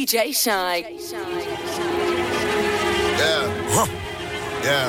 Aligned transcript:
DJ 0.00 0.32
Shynn. 0.32 0.84
Yeah. 3.18 3.44
Huh. 3.68 3.86
Yeah. 4.64 4.88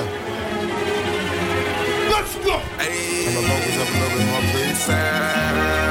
Let's 2.12 2.36
go. 2.38 2.58
Hey. 2.80 3.26
Turn 3.26 3.36
the 3.36 3.42
vocals 3.42 3.78
up 3.78 3.90
a 3.90 3.96
little 4.00 4.18
bit 4.18 4.28
more, 4.32 4.46
please. 4.54 5.91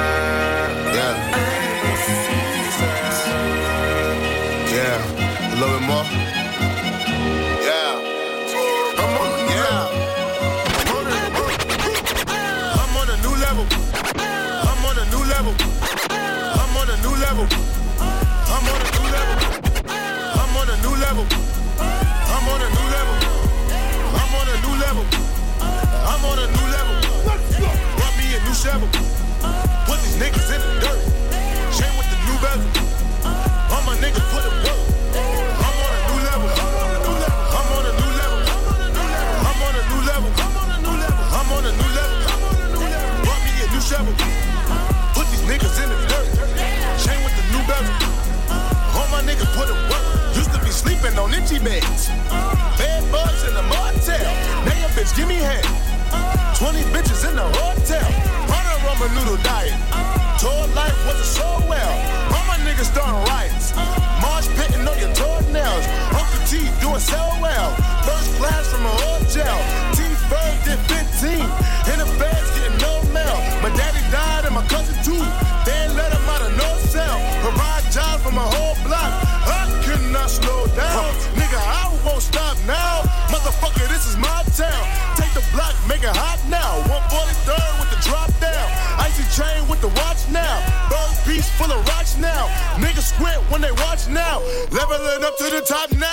Niggas 92.78 93.14
squint 93.14 93.40
when 93.50 93.60
they 93.60 93.72
watch 93.72 94.08
now. 94.08 94.40
Leveling 94.70 95.24
up 95.24 95.36
to 95.38 95.44
the 95.50 95.60
top 95.60 95.90
now. 95.92 96.08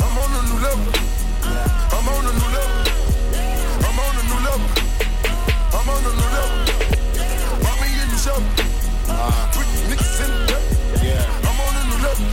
I'm 0.00 0.16
on 0.18 0.30
a 0.32 0.42
new 0.48 0.58
level. 0.62 0.88
I'm 1.92 2.08
on 2.08 2.24
a 2.24 2.32
new 2.32 2.50
level. 2.56 2.78
I'm 3.86 3.98
on 3.98 4.14
a 4.16 4.24
new 4.30 4.40
level. 4.48 4.68
I'm 5.76 5.88
on 5.88 6.02
a 6.02 6.12
new 6.16 6.28
level. 6.36 6.58
Brought 7.60 7.78
me 7.82 7.88
in 8.02 8.08
the 8.08 8.18
show. 8.18 8.38
Put 9.54 9.66
niggas 9.90 10.20
in 10.24 10.30
the 10.32 10.40
dirt. 10.50 10.64
Yeah. 11.02 11.48
I'm 11.48 11.58
on 11.60 11.72
a 11.76 11.82
new 11.90 12.00
level. 12.02 12.26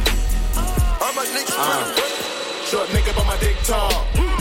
All 1.01 1.13
my 1.13 1.25
niggas 1.25 1.57
uh. 1.57 2.13
Short 2.65 2.89
nigga, 2.89 3.15
but 3.15 3.25
my 3.25 3.37
dick 3.37 3.57
tall. 3.63 4.32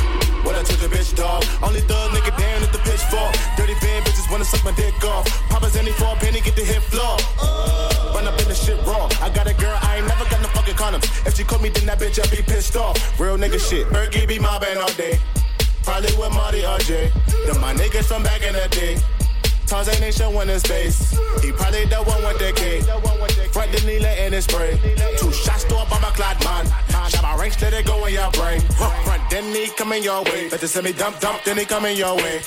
Took 0.63 0.83
a 0.83 0.89
bitch, 0.95 1.15
dog. 1.17 1.45
Only 1.63 1.81
thug 1.81 2.13
nigga 2.13 2.33
down 2.39 2.63
at 2.63 2.73
the 2.73 2.79
pitchfork. 2.79 3.35
Dirty 3.57 3.75
bad 3.83 4.05
bitches 4.05 4.31
wanna 4.31 4.45
suck 4.45 4.65
my 4.65 4.73
dick 4.73 4.95
off. 5.05 5.27
Papa's 5.51 5.77
any 5.77 5.91
for 5.93 6.07
a 6.07 6.17
penny, 6.17 6.41
get 6.41 6.55
the 6.55 6.63
hit 6.63 6.83
floor. 6.83 7.17
Run 8.15 8.27
up 8.27 8.39
in 8.41 8.49
the 8.49 8.55
shit 8.55 8.79
raw. 8.87 9.09
I 9.21 9.29
got 9.31 9.47
a 9.49 9.55
girl, 9.55 9.77
I 9.83 9.99
ain't 9.99 10.07
never 10.07 10.25
got 10.31 10.41
no 10.41 10.49
fucking 10.49 10.77
condoms. 10.77 11.27
If 11.27 11.37
she 11.37 11.45
caught 11.45 11.63
me, 11.63 11.71
then 11.71 11.87
that 11.87 11.99
bitch, 11.99 12.19
I'll 12.23 12.31
be 12.31 12.43
pissed 12.43 12.77
off. 12.77 12.97
Real 13.19 13.37
nigga 13.37 13.59
shit. 13.59 13.87
Berkey 13.89 14.27
be 14.29 14.39
mobbing 14.39 14.79
all 14.79 14.93
day. 14.93 15.19
Probably 15.83 16.15
with 16.17 16.33
Marty 16.33 16.65
or 16.65 16.79
Jay. 16.79 17.11
Them 17.47 17.61
my 17.61 17.75
niggas 17.75 18.05
from 18.05 18.23
back 18.23 18.43
in 18.43 18.55
the 18.55 18.69
day. 18.71 18.99
Tarzan 19.73 20.05
ain't 20.05 20.15
showing 20.15 20.49
his 20.49 20.63
face. 20.65 21.17
He 21.41 21.51
probably 21.51 21.87
the 21.87 21.97
one 22.05 22.23
with 22.25 22.39
the 22.39 22.53
K. 22.53 22.83
Front 23.53 23.73
the 23.73 23.81
needle 23.87 24.05
in 24.05 24.35
his 24.35 24.45
spray. 24.45 24.77
Two 25.17 25.33
shots 25.33 25.65
to 25.65 25.77
on 25.77 25.89
my 25.89 26.13
clot, 26.13 26.37
man. 26.45 26.67
Shot 27.09 27.23
my 27.23 27.35
ranks, 27.37 27.57
let 27.63 27.73
it 27.73 27.87
go 27.87 28.05
in 28.05 28.13
your 28.13 28.31
brain. 28.33 28.61
Front, 28.61 29.23
then 29.31 29.45
he 29.45 29.69
coming 29.69 30.05
your 30.05 30.23
way. 30.25 30.51
Better 30.51 30.67
send 30.69 30.85
me 30.85 30.93
dump, 30.93 31.21
dump, 31.21 31.43
then 31.45 31.57
he 31.57 31.65
coming 31.65 31.97
your 31.97 32.15
way. 32.17 32.43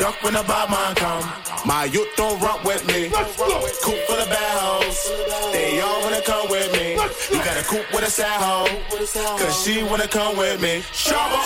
Duck 0.00 0.20
when 0.24 0.34
the 0.34 0.42
bad 0.42 0.68
man 0.68 0.96
come. 0.96 1.22
My 1.64 1.84
youth 1.84 2.08
don't 2.16 2.40
run 2.42 2.58
with 2.64 2.84
me. 2.88 3.10
Coop 3.84 3.98
full 4.08 4.18
of 4.18 4.28
bad 4.28 4.58
hoes. 4.58 4.98
They 5.52 5.78
all 5.80 6.02
wanna 6.02 6.22
come 6.22 6.50
with 6.50 6.72
me. 6.72 6.94
You 7.30 7.38
got 7.44 7.56
a 7.56 7.62
coop 7.62 7.86
with 7.94 8.02
a 8.02 8.10
sad 8.10 8.40
hoe. 8.42 8.66
Cause 9.38 9.62
she 9.62 9.84
wanna 9.84 10.08
come 10.08 10.36
with 10.36 10.60
me. 10.60 10.82
Shabba. 10.90 11.38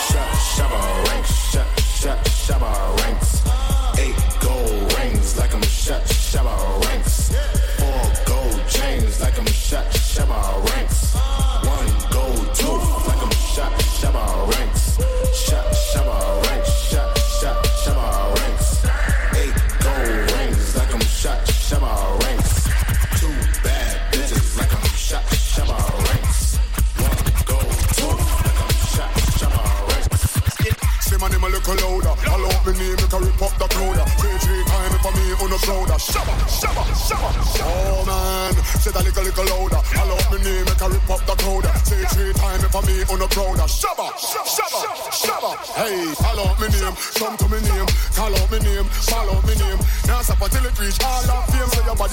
Shabba 0.57 1.07
ranks. 1.07 1.53
Shabba, 1.53 2.23
shabba 2.25 2.97
ranks. 3.03 3.22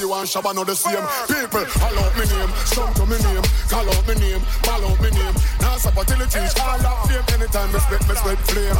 Fame. 0.00 0.26
Say 0.26 0.40
your 0.40 0.50
body 0.50 0.52
want 0.52 0.54
shabba, 0.54 0.54
not 0.54 0.66
the 0.66 0.76
same. 0.76 1.04
People, 1.26 1.66
all 1.82 1.98
out 1.98 2.16
me 2.16 2.24
name, 2.26 2.52
come 2.72 2.94
to 2.94 3.06
me 3.06 3.18
name. 3.18 3.44
Call 3.68 3.88
out 3.88 4.08
me 4.08 4.14
name, 4.14 4.42
call 4.62 4.84
out 4.84 5.00
me 5.00 5.10
name. 5.10 5.34
Now 5.60 5.76
stop 5.76 5.96
until 5.96 6.20
it 6.20 6.34
reach 6.34 6.58
all 6.60 6.86
of 6.86 7.08
fame. 7.08 7.24
Anytime 7.34 7.72
respect, 7.72 8.08
respect 8.08 8.40
flame. 8.50 8.76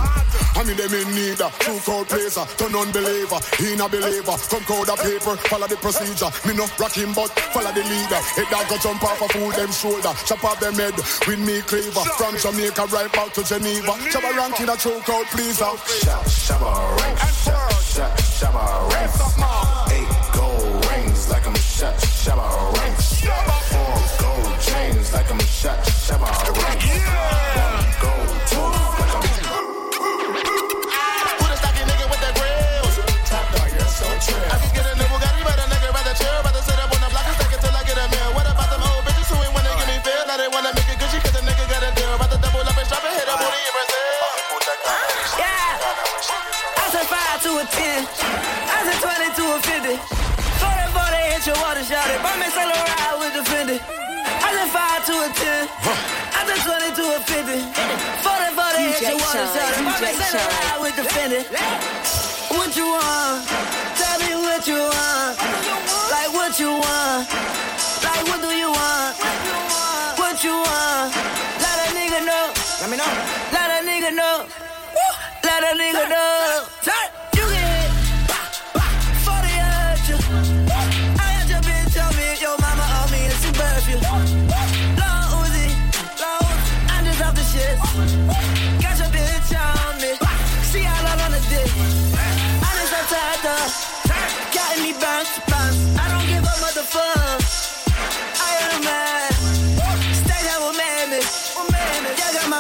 I 0.56 0.64
mean 0.64 0.76
them 0.76 0.94
in 0.94 1.08
need 1.14 1.40
a 1.40 1.48
true 1.60 1.78
crowd 1.80 2.08
placer, 2.08 2.40
uh, 2.40 2.46
turn 2.58 2.74
unbeliever, 2.74 3.40
he 3.58 3.74
a 3.78 3.86
believer. 3.88 4.36
Come 4.50 4.64
crowd 4.64 4.88
a 4.88 4.96
paper, 4.96 5.36
follow 5.48 5.68
the 5.68 5.76
procedure. 5.76 6.30
Me 6.46 6.52
no 6.56 6.66
rock 6.78 6.94
him, 6.94 7.12
but 7.14 7.30
follow 7.54 7.72
the 7.72 7.84
leader. 7.84 8.20
Head 8.34 8.48
dog 8.50 8.68
go 8.68 8.76
jump 8.78 9.02
off 9.04 9.22
a 9.22 9.28
fool 9.30 9.50
them 9.52 9.70
shoulder, 9.72 10.12
chop 10.26 10.44
off 10.44 10.60
them 10.60 10.74
head 10.74 10.96
with 11.26 11.40
me 11.40 11.60
cleaver. 11.62 12.04
From 12.18 12.36
Jamaica 12.36 12.86
right 12.90 13.12
back 13.12 13.32
to 13.34 13.44
Geneva, 13.44 13.94
Shabba 14.10 14.36
ranking 14.36 14.68
a 14.68 14.76
true 14.76 15.00
crowd 15.06 15.26
pleaser. 15.30 15.70
Shab, 16.02 16.24
shabba 16.26 16.70
ranks. 16.98 17.46
Shab, 17.46 17.70
shab, 17.94 18.12
shabba 18.38 18.92
ranks. 18.92 19.79
Shabba 22.20 22.76
ranks. 22.76 23.22
Four 23.22 24.18
gold 24.20 24.60
chains 24.60 25.14
like 25.14 25.30
I'm 25.30 25.38
shut. 25.40 25.78
Shabba 25.86 26.28
ranks. 26.54 26.69
Said 55.04 55.06
five 55.06 55.06
to 55.06 55.12
a 55.12 55.28
ten. 55.34 55.68
I 56.32 56.46
said 56.46 56.60
twenty 56.64 56.90
to 56.96 57.04
a 57.16 57.20
fifty. 57.20 57.58
Forty 58.22 58.48
forty 58.56 58.82
hit 58.82 59.02
your 59.02 59.16
water 59.18 59.46
Shynn, 59.46 59.54
shot 59.54 59.72
it. 59.72 59.84
Buy 59.84 60.00
me 60.00 60.12
DJ 60.12 60.14
sell 60.16 60.34
a 60.34 60.40
Shynn. 60.40 60.50
ride 60.50 60.80
with 60.80 60.96
the 60.96 61.02
Fendi. 61.02 61.40
What 62.50 62.76
you 62.76 62.86
want? 62.86 63.46
Tell 63.96 64.18
me 64.20 64.32
what 64.44 64.66
you 64.66 64.80
want. 64.80 65.38
Like 66.10 66.32
what 66.34 66.60
you 66.60 66.70
want? 66.72 67.28
Like 68.04 68.24
what 68.28 68.40
do 68.40 68.50
you 68.56 68.70
want? 68.70 69.16
What 70.18 70.18
what 70.18 70.44
you 70.44 70.52
want. 70.52 71.14
Let 71.60 71.76
a 71.86 71.94
nigga 71.94 72.20
know. 72.26 72.52
Let 72.80 72.90
me 72.90 72.96
know. 72.96 73.12
Let 73.52 73.68
a 73.70 73.86
nigga 73.86 74.14
know. 74.14 74.46
Let 75.44 75.62
a 75.64 75.76
nigga 75.76 76.08
know. 76.08 76.64
Turn. 76.82 77.19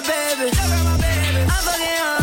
my 0.00 0.08
baby. 0.08 0.50
Love 0.56 0.84
my 0.84 0.96
baby. 0.96 1.42
I'm 1.42 1.62
fucking 1.64 2.00
on 2.00 2.19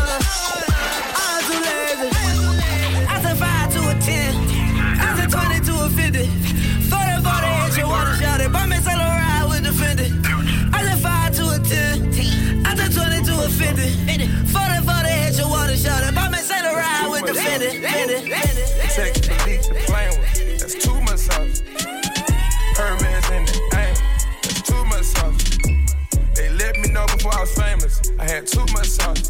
had 28.38 28.48
much 28.48 28.72
massages. 28.74 29.30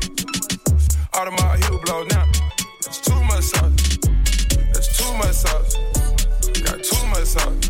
Out 1.13 1.27
of 1.27 1.33
my 1.39 1.57
heel 1.57 1.79
blow 1.85 2.03
now. 2.03 2.29
It's 2.79 2.99
too 2.99 3.23
much 3.23 3.45
two 3.45 3.71
It's 4.75 4.97
too 4.97 5.13
much 5.13 5.27
massages. 5.27 5.77
Got 6.61 6.83
too 6.83 7.05
much 7.07 7.35
massages. 7.35 7.66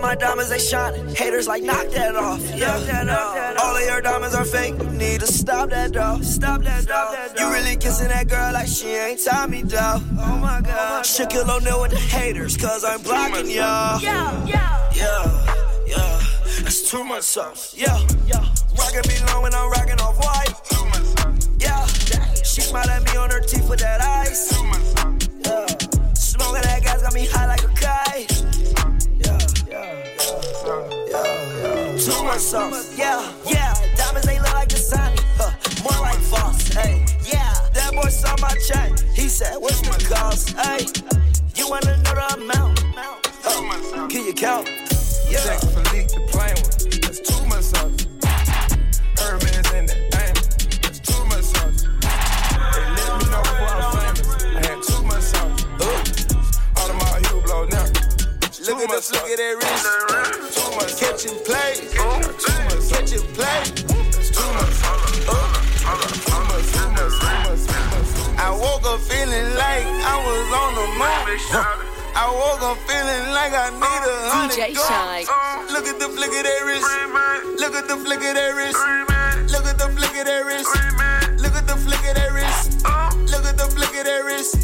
My 0.00 0.14
diamonds 0.14 0.50
they 0.50 0.58
shining. 0.58 1.14
Haters 1.14 1.46
like 1.46 1.62
knock 1.62 1.88
that 1.90 2.16
off. 2.16 2.40
Yeah, 2.56 3.56
all 3.62 3.76
of 3.76 3.82
your 3.82 4.00
diamonds 4.00 4.34
are 4.34 4.44
fake. 4.44 4.74
You 4.78 4.90
need 4.90 5.20
to 5.20 5.26
stop 5.26 5.70
that 5.70 5.92
dog. 5.92 6.24
Stop 6.24 6.62
that 6.62 6.86
dog. 6.86 7.16
You 7.38 7.50
really 7.50 7.76
kissing 7.76 8.08
that 8.08 8.28
girl 8.28 8.52
like 8.52 8.66
she 8.66 8.88
ain't 8.88 9.20
Tommy 9.24 9.62
dog. 9.62 10.02
Oh 10.18 10.38
my 10.38 10.60
god. 10.60 11.00
Oh, 11.00 11.02
Shaquille 11.02 11.48
O'Neal 11.48 11.82
with 11.82 11.92
the 11.92 11.98
haters, 11.98 12.56
cause 12.56 12.84
I'm 12.84 13.02
blocking 13.02 13.50
y'all. 13.50 14.00
Yeah, 14.00 14.46
yeah, 14.46 14.90
yeah, 14.94 15.84
yeah. 15.86 16.20
That's 16.62 16.90
too 16.90 17.04
much 17.04 17.22
sauce. 17.22 17.74
Yeah, 17.76 17.98
yeah. 18.26 18.44
Rockin' 18.78 19.02
me 19.08 19.32
long 19.32 19.42
when 19.42 19.54
I'm 19.54 19.70
rockin' 19.70 20.00
off 20.00 20.18
white. 20.18 20.54
Too 20.64 20.84
much 20.86 21.04
sauce. 21.18 21.48
Yeah, 21.58 21.84
she 22.42 22.60
smile 22.62 22.88
at 22.88 23.04
me 23.04 23.16
on 23.16 23.30
her 23.30 23.40
teeth 23.40 23.68
with 23.68 23.80
that 23.80 24.00
ice. 24.00 24.56
Too 24.56 24.64
much 24.64 24.80
sauce. 24.80 25.28
Yeah, 25.44 25.66
smoking 26.14 26.62
that 26.62 26.82
gas 26.82 27.02
got 27.02 27.14
me 27.14 27.26
high 27.26 27.46
like 27.46 27.59
yeah. 32.10 32.38
Too 32.38 32.70
much. 32.70 32.98
Yeah, 32.98 33.32
yeah. 33.46 33.74
Diamonds 33.96 34.26
they 34.26 34.38
look 34.38 34.54
like 34.54 34.68
Dasani, 34.68 35.20
huh? 35.38 35.50
More 35.82 36.00
like 36.02 36.18
Voss. 36.30 36.68
Hey, 36.68 37.04
yeah. 37.24 37.54
That 37.74 37.92
boy 37.92 38.08
saw 38.08 38.34
my 38.40 38.54
chain. 38.68 38.96
He 39.14 39.28
said, 39.28 39.56
What's 39.58 39.80
the 39.80 39.92
cost? 40.12 40.56
Hey, 40.56 40.86
you 41.54 41.68
wanna 41.68 41.96
know 41.98 42.14
the 42.14 42.34
amount? 42.42 42.80
Huh? 43.42 44.08
Can 44.08 44.26
you 44.26 44.34
count? 44.34 44.79
The 77.90 77.96
flick 78.04 78.22
of 78.22 78.34
that 78.38 78.54
oh. 78.54 78.56
wrist. 78.56 78.78
Look 79.50 79.66
at 79.66 79.78
the 79.78 79.88
flick 79.90 80.14
of 80.14 80.26
that 80.30 80.46
wrist. 80.46 80.70
Look 81.42 81.54
at 81.58 81.66
the 81.66 81.74
flick 81.74 82.04
of 82.06 82.14
that 82.14 82.30
wrist. 82.30 82.86
Look 83.26 83.44
at 83.50 83.56
the 83.58 83.66
flick 83.66 83.94
of 83.98 84.04
that 84.06 84.22
wrist. 84.22 84.54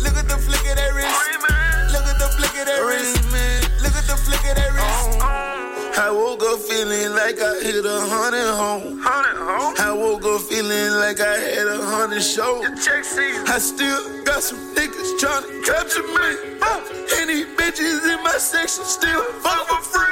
Look 0.00 0.16
at 0.16 0.24
the 0.24 0.38
flick 0.40 0.64
of 0.64 0.76
that 0.80 0.92
wrist. 0.96 1.20
Look 1.92 2.06
at 2.08 2.16
the 2.16 2.28
flick 2.32 2.54
of 2.56 2.64
that 2.64 2.80
wrist. 2.80 3.20
Look 3.84 3.92
at 3.92 4.06
the 4.08 4.16
flick 4.16 4.44
of 4.48 4.56
that 4.56 4.72
wrist. 4.72 5.20
I 6.00 6.08
woke 6.10 6.42
up 6.48 6.60
feeling 6.64 7.12
like 7.12 7.36
I 7.44 7.60
hit 7.60 7.84
a 7.84 8.00
hundred 8.08 8.48
home. 8.56 9.04
I 9.04 9.92
woke 9.92 10.24
up 10.24 10.40
feeling 10.40 10.96
like 10.96 11.20
I 11.20 11.36
had 11.36 11.68
a 11.68 11.84
hundred 11.84 12.22
shows. 12.24 12.64
I 13.52 13.58
still 13.60 14.24
got 14.24 14.42
some 14.42 14.58
niggas 14.74 15.20
trying 15.20 15.44
to 15.44 15.60
capture 15.60 16.08
me. 16.08 16.56
These 17.32 17.46
bitches 17.56 18.04
in 18.12 18.22
my 18.24 18.36
section 18.36 18.84
still 18.84 19.22
fuck 19.40 19.66
for 19.68 19.80
free. 19.80 20.11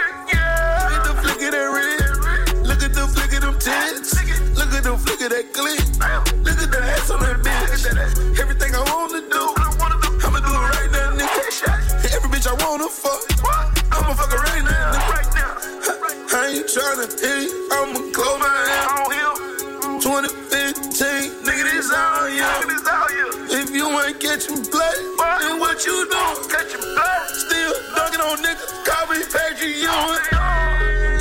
That 5.41 5.53
clip. 5.55 5.81
Look 6.45 6.59
at 6.59 6.71
the 6.71 6.81
ass 6.81 7.11
on 7.11 7.21
that 7.21 7.41
bitch. 7.41 8.41
Everything 8.41 8.75
I 8.75 8.83
wanna 8.93 9.21
do, 9.25 9.45
I'ma 10.27 10.39
do 10.45 10.53
it 10.53 10.67
right 10.77 10.91
now, 10.93 11.17
nigga. 11.17 12.15
Every 12.15 12.29
bitch 12.29 12.47
I 12.47 12.55
wanna 12.65 12.89
fuck, 12.89 13.21
I'ma 13.93 14.13
fuck 14.15 14.33
her 14.33 14.39
right 14.39 14.65
now. 14.65 14.93
nigga. 14.93 15.21
I 16.33 16.47
ain't 16.53 16.67
tryna 16.69 17.09
hit, 17.21 17.49
I'ma 17.73 18.01
close 18.13 18.39
my 18.41 18.53
hand. 18.69 19.31
2015, 20.03 21.33
nigga, 21.45 21.65
this 21.73 21.91
all 21.93 22.29
you. 22.29 22.45
If 23.49 23.71
you 23.71 23.87
ain't 23.89 24.21
catching 24.21 24.65
play, 24.65 24.97
then 25.41 25.59
what 25.61 25.85
you 25.87 25.97
doing? 26.11 26.37
Catching 26.53 26.85
play. 26.85 27.21
Still 27.33 27.73
dunking 27.97 28.21
on 28.21 28.37
niggas, 28.45 28.73
call 28.85 29.05
me 29.09 29.25
Patrick 29.33 29.77
Ewing. 29.89 30.25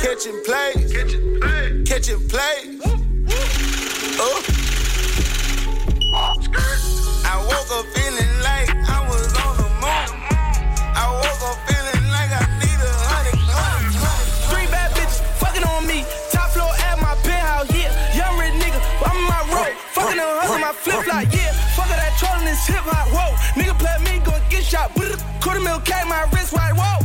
Catching 0.04 0.38
play. 0.44 0.72
Catching 0.92 1.40
play. 1.40 1.84
Catching 1.84 2.28
play. 2.28 2.69
check 25.90 26.06
my 26.06 26.22
wrist, 26.32 26.52
right? 26.52 26.72
Whoa. 26.72 26.99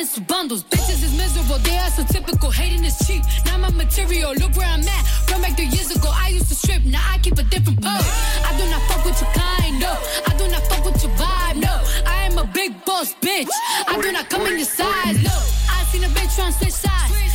I 0.00 0.02
will 0.02 0.08
put 0.08 0.14
burners 0.14 0.14
for 0.14 0.20
bundles. 0.22 0.64
Bitches 0.64 1.02
is 1.04 1.16
miserable, 1.16 1.58
they 1.58 1.76
are 1.76 1.90
so 1.90 2.02
typical. 2.04 2.50
Hating 2.50 2.84
is 2.84 2.96
cheap. 3.06 3.22
Now 3.44 3.58
my 3.58 3.70
material, 3.70 4.32
look 4.34 4.56
where 4.56 4.66
I'm 4.66 4.80
at. 4.80 5.06
From 5.28 5.42
back 5.42 5.56
three 5.56 5.66
years 5.66 5.90
ago, 5.90 6.10
I 6.10 6.28
used 6.28 6.48
to 6.48 6.54
strip, 6.54 6.84
now 6.84 7.04
I 7.06 7.18
keep 7.18 7.38
a 7.38 7.42
different 7.42 7.82
pose. 7.82 8.08
I 8.48 8.56
do 8.56 8.64
not 8.70 8.80
fuck 8.88 9.04
with 9.04 9.20
your 9.20 9.30
kind, 9.32 9.78
no. 9.78 9.92
I 10.26 10.34
do 10.38 10.48
not 10.48 10.62
fuck 10.68 10.84
with 10.84 11.02
your 11.02 11.12
vibe, 11.12 11.56
no. 11.56 11.74
I 12.06 12.24
am 12.24 12.38
a 12.38 12.44
big 12.44 12.72
boss, 12.84 13.14
bitch. 13.20 13.48
I 13.88 14.00
do 14.00 14.12
not 14.12 14.30
come 14.30 14.46
in 14.46 14.56
your 14.56 14.66
size, 14.66 15.22
no. 15.22 15.36
I 15.68 15.84
seen 15.92 16.04
a 16.04 16.08
bitch 16.08 16.32
tryna 16.36 16.52
switch 16.58 16.72
sides, 16.72 17.29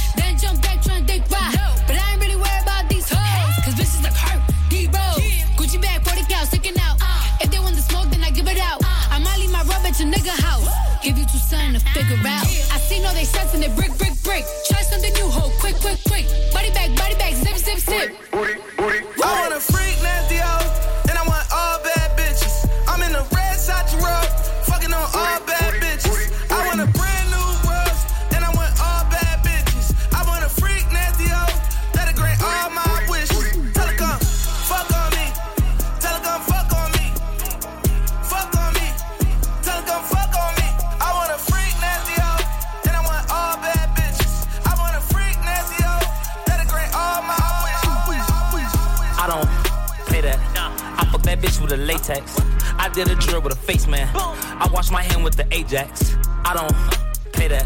Ajax. 55.75 56.15
I 56.45 56.53
don't 56.53 57.33
pay 57.33 57.49
that. 57.49 57.65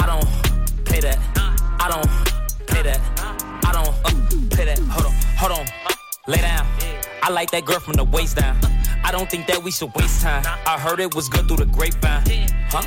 I 0.00 0.06
don't 0.06 0.84
pay 0.84 0.98
that. 0.98 1.18
I 1.78 1.86
don't 1.88 2.66
pay 2.66 2.82
that. 2.82 3.00
I 3.64 3.72
don't 3.72 3.88
uh, 4.04 4.50
play 4.50 4.64
that. 4.64 4.80
Hold 4.80 5.06
on, 5.06 5.12
hold 5.38 5.52
on. 5.52 5.66
Lay 6.26 6.38
down. 6.38 6.66
I 7.22 7.30
like 7.30 7.52
that 7.52 7.64
girl 7.64 7.78
from 7.78 7.94
the 7.94 8.02
waist 8.02 8.36
down. 8.36 8.58
I 9.04 9.12
don't 9.12 9.30
think 9.30 9.46
that 9.46 9.62
we 9.62 9.70
should 9.70 9.94
waste 9.94 10.22
time. 10.22 10.42
I 10.66 10.76
heard 10.76 10.98
it 10.98 11.14
was 11.14 11.28
good 11.28 11.46
through 11.46 11.58
the 11.58 11.66
grapevine. 11.66 12.24
Huh? 12.70 12.82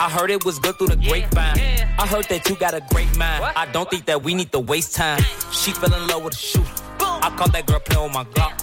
I 0.00 0.08
heard 0.08 0.30
it 0.30 0.42
was 0.46 0.58
good 0.58 0.76
through 0.78 0.88
the 0.88 0.96
grapevine. 0.96 1.58
I 1.98 2.06
heard 2.06 2.24
that 2.30 2.48
you 2.48 2.56
got 2.56 2.72
a 2.72 2.80
great 2.92 3.14
mind. 3.18 3.44
I 3.44 3.66
don't 3.72 3.90
think 3.90 4.06
that 4.06 4.22
we 4.22 4.34
need 4.34 4.52
to 4.52 4.58
waste 4.58 4.94
time. 4.94 5.22
She 5.50 5.72
fell 5.72 5.92
in 5.92 6.06
love 6.06 6.24
with 6.24 6.32
a 6.32 6.38
shooter. 6.38 6.82
I 6.98 7.28
caught 7.36 7.52
that 7.52 7.66
girl 7.66 7.78
playing 7.78 8.04
with 8.04 8.14
my 8.14 8.24
Glock. 8.24 8.56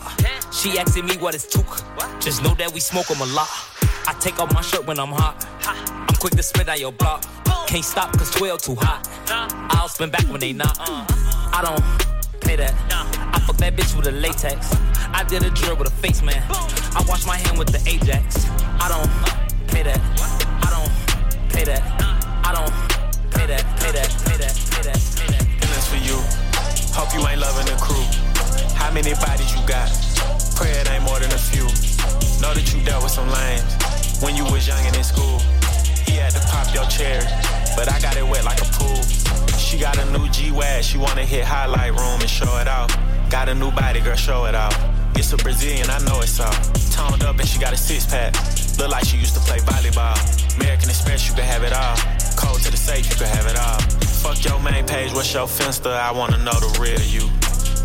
She 0.51 0.79
asking 0.79 1.05
me 1.05 1.17
what 1.17 1.35
is 1.35 1.45
took. 1.45 1.67
Just 2.19 2.43
know 2.43 2.55
that 2.55 2.73
we 2.73 2.79
smoke 2.79 3.11
'em 3.11 3.21
a 3.21 3.25
lot. 3.25 3.47
I 4.09 4.13
take 4.13 4.39
off 4.39 4.51
my 4.55 4.61
shirt 4.61 4.87
when 4.87 4.97
I'm 4.97 5.11
hot. 5.11 5.45
I'm 5.67 6.15
quick 6.15 6.33
to 6.33 6.41
spit 6.41 6.67
out 6.67 6.79
your 6.79 6.91
block. 6.91 7.23
Can't 7.67 7.85
stop 7.85 8.11
cause 8.17 8.31
12 8.31 8.59
too 8.59 8.75
hot. 8.79 9.07
I'll 9.69 9.87
spin 9.87 10.09
back 10.09 10.25
when 10.29 10.39
they 10.39 10.51
not. 10.51 10.75
I 10.79 11.61
don't 11.61 12.41
play 12.41 12.55
that. 12.55 12.73
I 12.89 13.39
fuck 13.45 13.57
that 13.57 13.75
bitch 13.75 13.95
with 13.95 14.07
a 14.07 14.11
latex. 14.11 14.73
I 15.13 15.23
did 15.29 15.43
a 15.43 15.51
drill 15.51 15.75
with 15.75 15.89
a 15.89 15.91
face 15.91 16.23
man. 16.23 16.41
I 16.49 17.05
wash 17.07 17.27
my 17.27 17.37
hand 17.37 17.59
with 17.59 17.69
the 17.69 17.77
Ajax. 17.87 18.49
I 18.81 18.89
don't 18.89 19.11
play 19.69 19.83
that. 19.83 20.01
I 20.57 20.69
don't 20.73 21.49
play 21.53 21.65
that. 21.65 21.85
I 22.41 22.49
don't 22.49 22.73
play 23.29 23.45
that. 23.45 23.61
Play 23.77 23.91
that. 23.91 24.09
Play 24.25 24.37
that. 24.41 24.55
Play 24.73 24.83
that. 24.89 24.97
Play 25.21 25.27
that. 25.37 25.45
Feelings 25.61 25.85
for 25.85 26.01
you. 26.01 26.17
Hope 26.97 27.13
you 27.13 27.21
ain't 27.29 27.39
loving 27.39 27.67
the 27.69 27.77
crew. 27.77 28.01
How 28.73 28.89
many 28.89 29.13
bodies 29.13 29.53
you 29.53 29.61
got? 29.69 29.85
Pray 30.57 30.71
it 30.81 30.89
ain't 30.89 31.03
more 31.03 31.19
than 31.19 31.29
a 31.29 31.37
few. 31.37 31.69
Know 32.41 32.57
that 32.57 32.73
you 32.73 32.83
dealt 32.83 33.03
with 33.03 33.11
some 33.11 33.29
lames 33.29 33.78
when 34.21 34.35
you 34.35 34.43
was 34.45 34.67
young 34.67 34.83
and 34.85 34.95
in 34.95 35.03
school. 35.03 35.39
He 36.05 36.13
had 36.13 36.31
to 36.31 36.41
pop 36.47 36.73
your 36.73 36.85
cherry, 36.85 37.25
but 37.75 37.91
I 37.91 37.99
got 37.99 38.17
it 38.17 38.27
wet 38.27 38.43
like 38.43 38.61
a 38.61 38.69
pool. 38.77 39.01
She 39.57 39.77
got 39.79 39.97
a 39.97 40.05
new 40.11 40.27
G-Wag, 40.29 40.83
she 40.83 40.97
wanna 40.97 41.25
hit 41.25 41.45
highlight 41.45 41.91
room 41.91 42.19
and 42.19 42.29
show 42.29 42.57
it 42.57 42.67
off. 42.67 42.89
Got 43.29 43.49
a 43.49 43.55
new 43.55 43.71
body, 43.71 44.01
girl, 44.01 44.15
show 44.15 44.45
it 44.45 44.55
off. 44.55 44.75
It's 45.15 45.31
a 45.33 45.37
Brazilian, 45.37 45.89
I 45.89 45.99
know 45.99 46.21
it's 46.21 46.39
all. 46.39 46.51
Toned 46.91 47.23
up 47.23 47.39
and 47.39 47.47
she 47.47 47.59
got 47.59 47.73
a 47.73 47.77
six 47.77 48.05
pack. 48.05 48.33
Look 48.77 48.89
like 48.89 49.05
she 49.05 49.17
used 49.17 49.35
to 49.35 49.41
play 49.41 49.59
volleyball. 49.59 50.17
American 50.55 50.89
Express, 50.89 51.27
you 51.27 51.33
can 51.35 51.43
have 51.43 51.63
it 51.63 51.73
all. 51.73 51.95
Code 52.35 52.61
to 52.63 52.71
the 52.71 52.77
safe, 52.77 53.09
you 53.09 53.15
can 53.15 53.27
have 53.27 53.45
it 53.45 53.57
all. 53.57 53.79
Fuck 54.23 54.43
your 54.43 54.59
main 54.59 54.85
page, 54.85 55.13
what's 55.13 55.33
your 55.33 55.47
finsta? 55.47 55.91
I 55.91 56.11
wanna 56.11 56.37
know 56.37 56.53
the 56.53 56.71
real 56.79 56.99
you. 57.01 57.29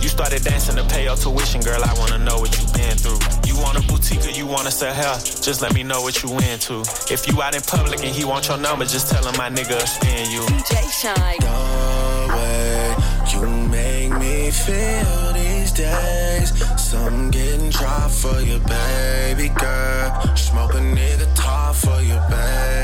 You 0.00 0.08
started 0.08 0.42
dancing 0.42 0.76
to 0.76 0.84
pay 0.84 1.04
your 1.04 1.16
tuition, 1.16 1.60
girl. 1.60 1.82
I 1.82 1.94
wanna 1.98 2.18
know 2.18 2.38
what 2.38 2.52
you 2.58 2.66
been 2.72 2.96
through. 2.96 3.20
You 3.54 3.62
want 3.62 3.78
a 3.78 3.86
boutique 3.86 4.26
or 4.26 4.30
you 4.30 4.46
wanna 4.46 4.72
sell 4.72 4.92
hair? 4.92 5.14
Just 5.14 5.62
let 5.62 5.74
me 5.74 5.84
know 5.84 6.02
what 6.02 6.24
you 6.24 6.30
into. 6.50 6.80
If 7.08 7.28
you 7.28 7.40
out 7.40 7.54
in 7.54 7.62
public 7.62 8.00
and 8.00 8.08
he 8.08 8.24
want 8.24 8.48
your 8.48 8.58
number, 8.58 8.84
just 8.84 9.08
tell 9.08 9.24
him 9.24 9.36
my 9.36 9.48
nigga 9.48 9.78
spin 9.86 10.28
you. 10.32 10.40
DJ 10.40 10.90
Shynn. 10.90 11.38
The 11.38 12.34
way 12.34 12.96
you 13.32 13.46
make 13.68 14.10
me 14.18 14.50
feel 14.50 15.32
these 15.34 15.70
days. 15.70 16.50
Some 16.76 17.30
getting 17.30 17.70
dry 17.70 18.08
for 18.08 18.40
you, 18.40 18.58
baby 18.58 19.50
girl. 19.50 20.36
Smoke 20.36 20.74
a 20.74 20.78
nigga 20.78 21.32
top 21.36 21.76
for 21.76 22.00
you, 22.00 22.18
baby 22.28 22.83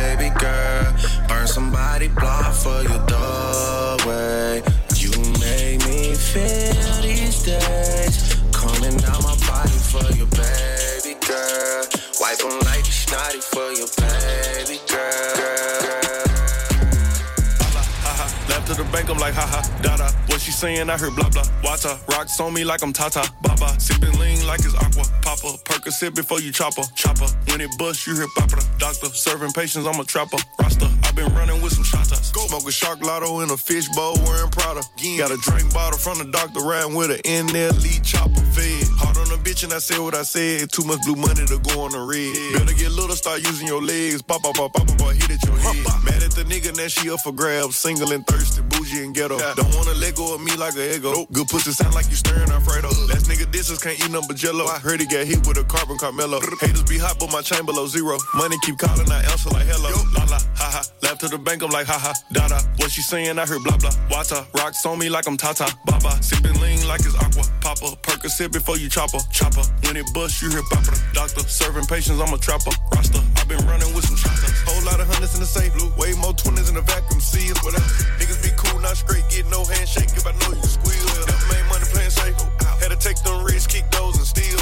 bank, 18.92 19.08
I'm 19.08 19.18
like, 19.18 19.34
haha, 19.34 19.60
dada. 19.82 20.10
What 20.26 20.40
she 20.40 20.50
saying? 20.50 20.90
I 20.90 20.96
heard 20.96 21.14
blah 21.14 21.28
blah. 21.28 21.44
Wata, 21.62 21.96
rocks 22.08 22.40
on 22.40 22.54
me 22.54 22.64
like 22.64 22.82
I'm 22.82 22.92
Tata, 22.92 23.30
Baba. 23.42 23.78
Sipping 23.80 24.18
lean 24.18 24.46
like 24.46 24.60
it's 24.60 24.74
aqua, 24.74 25.04
Papa. 25.22 25.58
Percocet 25.64 26.14
before 26.14 26.40
you 26.40 26.52
chopper, 26.52 26.82
chopper. 26.94 27.26
When 27.46 27.60
it 27.60 27.70
bust, 27.78 28.06
you 28.06 28.14
hear 28.14 28.28
Papa. 28.36 28.62
Doctor, 28.78 29.06
serving 29.08 29.52
patients, 29.52 29.86
I'm 29.86 29.98
a 30.00 30.04
trapper, 30.04 30.38
Rasta. 30.60 30.90
i 31.04 31.12
been 31.12 31.32
running 31.34 31.60
with 31.62 31.72
some 31.72 31.84
shotas. 31.84 32.32
Go 32.32 32.46
smoke 32.46 32.68
a 32.68 32.72
shark 32.72 33.02
lotto 33.02 33.40
in 33.40 33.50
a 33.50 33.56
fish 33.56 33.88
bowl, 33.90 34.14
wearing 34.24 34.50
Prada. 34.50 34.82
Got 35.18 35.30
a 35.30 35.38
drink 35.38 35.72
bottle 35.72 35.98
from 35.98 36.18
the 36.18 36.30
doctor, 36.30 36.60
riding 36.60 36.94
with 36.94 37.10
an 37.24 37.46
lead 37.52 38.02
chopper, 38.04 38.40
fed. 38.52 38.86
Hard 38.98 39.16
on 39.16 39.19
a 39.19 39.19
bitch, 39.40 39.64
and 39.64 39.72
I 39.72 39.78
said 39.78 39.98
what 39.98 40.14
I 40.14 40.22
said. 40.22 40.70
Too 40.70 40.84
much 40.84 41.00
blue 41.04 41.16
money 41.16 41.44
to 41.46 41.58
go 41.58 41.82
on 41.82 41.92
the 41.92 42.00
red. 42.00 42.32
Better 42.54 42.76
get 42.76 42.92
little, 42.92 43.16
start 43.16 43.40
using 43.40 43.66
your 43.66 43.82
legs. 43.82 44.22
Pop, 44.22 44.42
pop, 44.42 44.54
pop, 44.54 44.72
pop, 44.72 44.86
pop, 44.86 45.12
hit 45.12 45.30
at 45.30 45.42
your 45.44 45.56
head. 45.56 45.84
Mad 46.04 46.22
at 46.22 46.32
the 46.32 46.44
nigga, 46.44 46.76
now 46.76 46.88
she 46.88 47.10
up 47.10 47.20
for 47.20 47.32
grabs. 47.32 47.76
Single 47.76 48.12
and 48.12 48.26
thirsty, 48.26 48.62
bougie 48.68 49.04
and 49.04 49.14
ghetto. 49.14 49.38
Don't 49.38 49.74
wanna 49.74 49.94
let 49.94 50.14
go 50.16 50.34
of 50.34 50.40
me 50.40 50.54
like 50.56 50.76
a 50.76 50.96
ego. 50.96 51.26
Good 51.32 51.48
pussy 51.48 51.72
sound 51.72 51.94
like 51.94 52.08
you 52.08 52.16
stirring 52.16 52.50
Alfredo. 52.50 52.88
Last 53.08 53.26
nigga 53.26 53.50
disses 53.50 53.78
can't 53.82 53.98
eat 53.98 54.10
number 54.10 54.34
jello. 54.34 54.66
I 54.66 54.78
heard 54.78 55.00
he 55.00 55.06
got 55.06 55.26
hit 55.26 55.46
with 55.46 55.58
a 55.58 55.64
carbon 55.64 55.98
Carmelo. 55.98 56.40
Haters 56.60 56.84
be 56.84 56.98
hot, 56.98 57.18
but 57.18 57.32
my 57.32 57.42
chain 57.42 57.64
below 57.64 57.86
zero. 57.86 58.18
Money 58.34 58.56
keep 58.62 58.78
calling, 58.78 59.10
I 59.10 59.22
answer 59.30 59.50
like 59.50 59.66
hello. 59.66 59.90
La 60.16 60.24
la, 60.24 60.38
ha 60.56 60.68
ha. 60.78 60.82
To 61.20 61.28
the 61.28 61.36
bank, 61.36 61.60
I'm 61.60 61.68
like 61.68 61.84
ha 61.84 62.00
ha. 62.00 62.16
Da 62.32 62.48
da. 62.48 62.64
What 62.80 62.88
she 62.88 63.04
saying? 63.04 63.36
I 63.36 63.44
heard 63.44 63.60
blah 63.60 63.76
blah. 63.76 63.92
Wata, 64.08 64.48
rocks 64.56 64.86
on 64.88 64.96
me 64.96 65.12
like 65.12 65.28
I'm 65.28 65.36
Tata. 65.36 65.68
Baba, 65.84 66.16
sipping 66.24 66.56
lean 66.64 66.80
like 66.88 67.04
it's 67.04 67.12
aqua. 67.12 67.44
Papa, 67.60 67.92
Percocet 68.00 68.48
before 68.50 68.80
you 68.80 68.88
chopper. 68.88 69.20
Chopper. 69.28 69.60
When 69.84 70.00
it 70.00 70.08
bust, 70.16 70.40
you 70.40 70.48
hear 70.48 70.64
papa. 70.72 70.96
Doctor, 71.12 71.44
serving 71.44 71.84
patients, 71.92 72.24
I'm 72.24 72.32
a 72.32 72.38
trapper. 72.40 72.72
Rasta, 72.96 73.20
i 73.36 73.44
been 73.44 73.60
running 73.68 73.92
with 73.92 74.08
some 74.08 74.16
shots. 74.16 74.48
Whole 74.64 74.80
lot 74.88 74.96
of 74.96 75.12
hundreds 75.12 75.36
in 75.36 75.44
the 75.44 75.46
safe. 75.46 75.76
Blue, 75.76 75.92
way 76.00 76.16
more 76.16 76.32
twenties 76.32 76.72
in 76.72 76.74
the 76.74 76.80
vacuum. 76.88 77.20
See 77.20 77.52
it, 77.52 77.58
whatever. 77.60 77.84
Niggas 78.16 78.40
be 78.40 78.56
cool, 78.56 78.80
not 78.80 78.96
straight. 78.96 79.28
Get 79.28 79.44
no 79.52 79.60
handshake 79.68 80.16
if 80.16 80.24
I 80.24 80.32
know 80.40 80.56
you 80.56 80.64
squeal. 80.64 81.04
Never 81.28 81.46
made 81.52 81.68
money 81.68 81.84
playing 81.92 82.16
safe. 82.16 82.32
Had 82.80 82.96
to 82.96 82.96
take 82.96 83.20
them 83.28 83.44
risks, 83.44 83.68
kick 83.68 83.84
those 83.92 84.16
and 84.16 84.24
steal. 84.24 84.56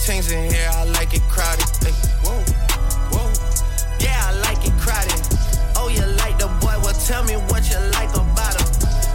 things 0.00 0.30
in 0.30 0.50
here, 0.50 0.68
I 0.72 0.84
like 0.84 1.14
it 1.14 1.22
crowded. 1.28 1.66
Ay, 1.84 1.92
whoa, 2.22 2.38
whoa. 3.12 3.28
Yeah, 3.98 4.16
I 4.28 4.32
like 4.46 4.60
it 4.66 4.74
crowded. 4.78 5.20
Oh, 5.76 5.88
you 5.88 6.04
like 6.20 6.38
the 6.38 6.48
boy? 6.60 6.76
Well, 6.82 6.94
tell 7.06 7.24
me 7.24 7.34
what 7.48 7.68
you 7.70 7.78
like 7.96 8.12
about 8.14 8.54
him. 8.60 8.68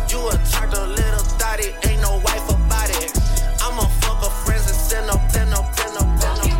You 0.09 0.19
a 0.29 0.35
turtle, 0.51 0.87
little 0.87 1.25
thotty, 1.39 1.73
ain't 1.87 2.01
no 2.01 2.19
wife 2.25 2.47
about 2.49 2.89
it. 3.01 3.13
I'ma 3.61 3.85
fuck 4.01 4.25
a 4.25 4.29
friends 4.43 4.67
and 4.67 4.75
send 4.75 5.09
them, 5.09 5.19
send 5.29 5.51
them, 5.51 5.65
send 5.73 5.95
them, 5.95 6.09
send 6.19 6.37
them. 6.43 6.51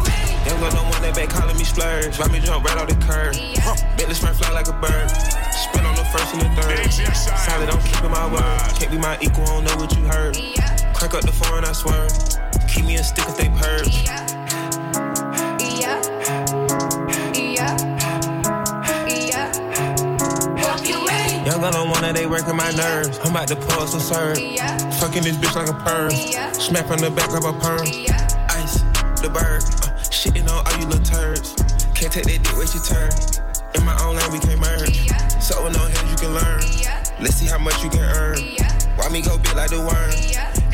Ain't 0.48 0.60
got 0.60 0.74
no 0.74 0.84
money, 0.86 1.12
that 1.12 1.16
back 1.16 1.30
calling 1.30 1.58
me 1.58 1.64
splurge. 1.64 2.18
Let 2.20 2.32
me 2.32 2.40
jump 2.40 2.66
right 2.66 2.78
off 2.78 2.88
the 2.88 2.96
curb. 3.06 3.36
Yeah. 3.36 3.62
Huh. 3.62 3.76
Make 3.98 4.08
this 4.08 4.20
fly 4.20 4.32
like 4.52 4.68
a 4.68 4.78
bird. 4.80 5.10
Spin 5.52 5.86
on 5.86 5.96
the 5.96 6.06
first 6.06 6.34
and 6.34 6.42
the 6.42 6.50
third. 6.62 6.92
Solid, 7.16 7.70
I'm 7.70 7.82
keeping 7.84 8.12
my 8.12 8.26
word. 8.32 8.60
Can't 8.80 8.92
be 8.92 8.98
my 8.98 9.18
equal, 9.22 9.44
I 9.44 9.60
don't 9.60 9.64
know 9.66 9.76
what 9.78 9.96
you 9.96 10.04
heard. 10.06 10.36
Crack 10.96 11.14
up 11.14 11.22
the 11.22 11.32
phone, 11.32 11.66
I 11.66 11.74
swear. 11.74 12.08
Keep 12.72 12.86
me 12.86 12.96
a 12.96 13.04
stick 13.04 13.26
if 13.28 13.36
they 13.36 13.50
purge. 13.50 14.06
Young 21.46 21.64
on 21.76 21.90
one 21.90 22.02
that 22.02 22.16
they 22.16 22.26
working 22.26 22.56
my 22.56 22.72
nerves. 22.72 23.20
I'm 23.20 23.32
about 23.32 23.50
to 23.50 23.58
pull 23.58 23.88
some 23.88 24.00
serve. 24.00 24.38
Fucking 25.00 25.24
this 25.24 25.36
bitch 25.36 25.56
like 25.56 25.68
a 25.68 25.74
perm. 25.84 26.12
Smack 26.54 26.90
on 26.90 27.00
the 27.00 27.12
back 27.12 27.30
of 27.36 27.44
a 27.44 27.52
perm. 27.60 27.86
Ice, 28.56 28.80
the 29.20 29.30
bird. 29.30 29.64
Uh, 29.84 29.92
shitting 30.08 30.48
on 30.48 30.66
all 30.66 30.80
you 30.80 30.88
little 30.88 31.04
turds. 31.04 31.56
Can't 31.94 32.14
take 32.14 32.24
that 32.24 32.40
dick, 32.42 32.58
wait 32.58 32.74
your 32.74 32.84
turn. 32.88 33.12
In 33.76 33.84
my 33.84 34.00
own 34.02 34.16
lane, 34.16 34.32
we 34.32 34.40
can't 34.40 34.62
merge. 34.62 35.10
So 35.44 35.62
with 35.64 35.76
no 35.76 35.84
head, 35.84 36.10
you 36.10 36.16
can 36.16 36.34
learn. 36.34 36.62
Let's 37.20 37.36
see 37.36 37.48
how 37.48 37.58
much 37.58 37.84
you 37.84 37.90
can 37.90 38.00
earn. 38.00 38.40
Why 38.96 39.10
me 39.10 39.22
go 39.22 39.38
big 39.38 39.56
like 39.56 39.72
the 39.72 39.80
worm? 39.84 40.12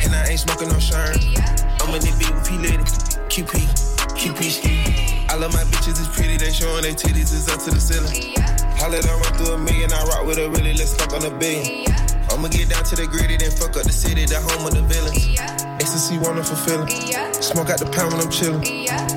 And 0.04 0.14
I 0.14 0.28
ain't 0.30 0.40
smoking 0.40 0.68
no 0.68 0.78
shirt. 0.78 1.57
I'm 1.88 1.94
in 1.94 2.04
the 2.04 2.12
beat 2.20 2.28
with 2.28 2.44
P 2.44 2.60
Litty. 2.60 2.84
QP, 3.32 3.64
QP 4.12 4.40
ski. 4.44 5.24
All 5.32 5.40
my 5.40 5.64
bitches 5.72 5.96
is 5.96 6.08
pretty, 6.12 6.36
they 6.36 6.52
showing 6.52 6.82
their 6.82 6.92
titties 6.92 7.32
is 7.32 7.48
up 7.48 7.64
to 7.64 7.70
the 7.72 7.80
ceiling. 7.80 8.36
Holla 8.76 9.00
done 9.00 9.16
run 9.16 9.32
through 9.40 9.54
a 9.54 9.58
million, 9.58 9.90
I 9.90 10.04
rock 10.04 10.26
with 10.26 10.36
a 10.36 10.50
really, 10.50 10.76
let's 10.76 10.92
fuck 10.92 11.16
on 11.16 11.24
a 11.24 11.32
billion. 11.32 11.88
I'ma 12.28 12.48
get 12.48 12.68
down 12.68 12.84
to 12.92 12.94
the 12.94 13.06
gritty, 13.08 13.38
then 13.38 13.50
fuck 13.52 13.72
up 13.80 13.88
the 13.88 13.92
city, 13.92 14.26
the 14.28 14.36
home 14.36 14.68
of 14.68 14.76
the 14.76 14.84
villains. 14.84 15.40
Ecstasy, 15.80 16.18
wonderful 16.18 16.60
feeling. 16.60 16.92
Smoke 17.40 17.72
out 17.72 17.80
the 17.80 17.88
pound 17.88 18.12
when 18.12 18.20
I'm 18.20 18.28
chillin'. 18.28 18.60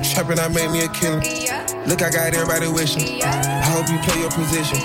Trapping, 0.08 0.40
I 0.40 0.48
made 0.48 0.72
me 0.72 0.80
a 0.80 0.88
killer. 0.96 1.20
Look, 1.84 2.00
I 2.00 2.08
got 2.08 2.32
everybody 2.32 2.72
wishing. 2.72 3.20
I 3.20 3.68
hope 3.68 3.84
you 3.92 4.00
play 4.00 4.16
your 4.16 4.32
position. 4.32 4.80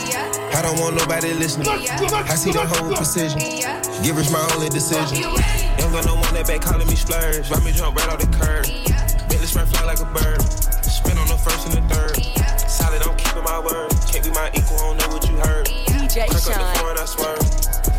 I 0.51 0.59
don't 0.59 0.75
want 0.75 0.99
nobody 0.99 1.31
listening. 1.31 1.71
I 1.71 2.35
see 2.35 2.51
the 2.51 2.67
whole 2.67 2.91
precision. 2.99 3.39
Give 4.03 4.19
us 4.19 4.27
my 4.27 4.43
only 4.51 4.67
decision. 4.67 5.23
Young 5.87 6.03
got 6.03 6.05
no 6.05 6.15
one 6.19 6.33
that 6.35 6.45
back 6.47 6.59
calling 6.59 6.85
me 6.85 6.99
splurge. 6.99 7.47
Why 7.47 7.63
me 7.63 7.71
jump 7.71 7.95
right 7.95 8.11
off 8.11 8.19
the 8.19 8.27
curb? 8.35 8.67
Bentley 9.31 9.47
spread 9.47 9.71
fly 9.71 9.87
like 9.87 10.03
a 10.03 10.09
bird. 10.11 10.43
Spin 10.83 11.15
on 11.15 11.31
the 11.31 11.39
first 11.39 11.63
and 11.63 11.79
the 11.79 11.83
third. 11.87 12.19
Solid, 12.67 12.99
I'm 13.07 13.15
keeping 13.15 13.47
my 13.47 13.55
word. 13.63 13.95
Can't 14.11 14.19
be 14.19 14.31
my 14.35 14.51
equal, 14.51 14.75
I 14.75 14.83
don't 14.83 14.97
know 14.99 15.07
what 15.15 15.23
you 15.23 15.39
heard. 15.39 15.63
DJ 15.87 16.27
Crack 16.27 16.43
up 16.43 16.43
Shynn. 16.43 16.59
the 16.59 16.67
phone, 16.75 16.97
I 16.99 17.07
swear. 17.07 17.39